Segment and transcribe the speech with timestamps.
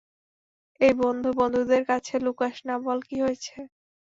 [0.81, 3.55] এই বন্ধু বন্ধুদের কাছে লুকাস না, বল কি হয়েছে?